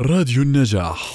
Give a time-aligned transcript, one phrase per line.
[0.00, 1.14] راديو النجاح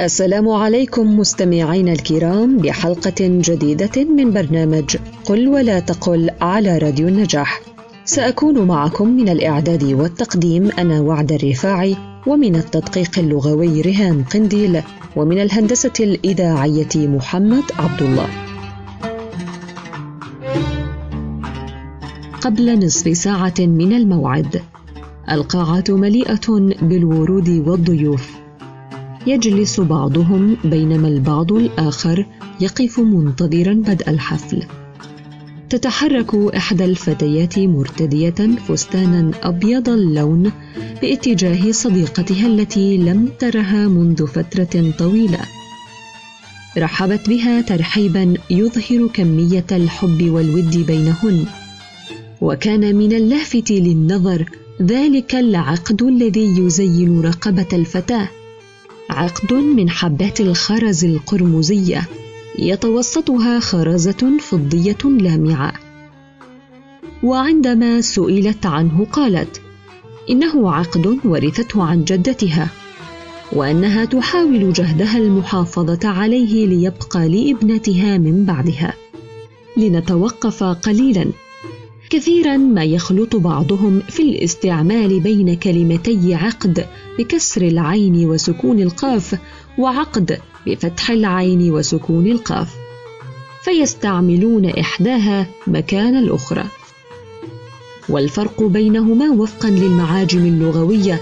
[0.00, 7.60] السلام عليكم مستمعينا الكرام بحلقة جديدة من برنامج قل ولا تقل على راديو النجاح.
[8.04, 14.82] سأكون معكم من الإعداد والتقديم أنا وعد الرفاعي ومن التدقيق اللغوي رهام قنديل
[15.16, 18.28] ومن الهندسة الإذاعية محمد عبد الله.
[22.40, 24.62] قبل نصف ساعة من الموعد
[25.32, 26.48] القاعة مليئة
[26.82, 28.30] بالورود والضيوف.
[29.26, 32.26] يجلس بعضهم بينما البعض الآخر
[32.60, 34.62] يقف منتظرا بدء الحفل.
[35.70, 40.52] تتحرك إحدى الفتيات مرتدية فستانا أبيض اللون
[41.02, 45.40] باتجاه صديقتها التي لم ترها منذ فترة طويلة.
[46.78, 51.46] رحبت بها ترحيبا يظهر كمية الحب والود بينهن.
[52.42, 54.44] وكان من اللافت للنظر
[54.82, 58.28] ذلك العقد الذي يزين رقبة الفتاة.
[59.10, 62.08] عقد من حبات الخرز القرمزية
[62.58, 65.72] يتوسطها خرزة فضية لامعة.
[67.22, 69.60] وعندما سئلت عنه قالت
[70.30, 72.68] إنه عقد ورثته عن جدتها
[73.52, 78.94] وأنها تحاول جهدها المحافظة عليه ليبقى لابنتها من بعدها.
[79.76, 81.26] لنتوقف قليلا
[82.12, 86.86] كثيرا ما يخلط بعضهم في الاستعمال بين كلمتي عقد
[87.18, 89.38] بكسر العين وسكون القاف
[89.78, 92.74] وعقد بفتح العين وسكون القاف.
[93.64, 96.64] فيستعملون إحداها مكان الأخرى.
[98.08, 101.20] والفرق بينهما وفقا للمعاجم اللغوية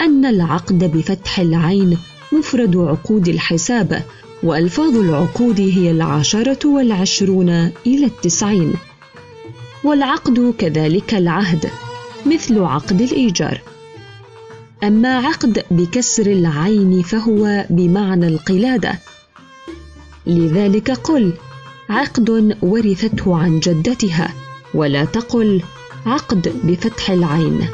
[0.00, 1.98] أن العقد بفتح العين
[2.32, 4.02] مفرد عقود الحساب
[4.42, 7.50] وألفاظ العقود هي العشرة والعشرون
[7.86, 8.74] إلى التسعين.
[9.84, 11.70] والعقد كذلك العهد
[12.26, 13.60] مثل عقد الإيجار.
[14.84, 18.98] أما عقد بكسر العين فهو بمعنى القلادة.
[20.26, 21.32] لذلك قل
[21.88, 24.34] عقد ورثته عن جدتها
[24.74, 25.62] ولا تقل
[26.06, 27.68] عقد بفتح العين.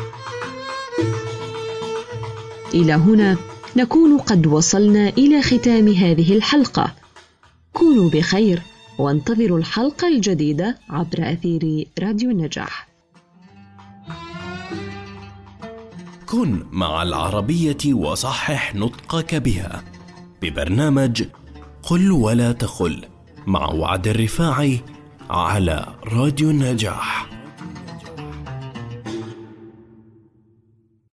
[2.75, 3.37] إلى هنا
[3.77, 6.95] نكون قد وصلنا إلى ختام هذه الحلقة.
[7.72, 8.62] كونوا بخير.
[8.99, 12.89] وانتظروا الحلقة الجديدة عبر أثير راديو النجاح.
[16.27, 19.83] كن مع العربية وصحح نطقك بها.
[20.43, 21.25] ببرنامج
[21.83, 23.05] قل ولا تقل
[23.47, 24.81] مع وعد الرفاعي
[25.31, 27.35] على راديو النجاح.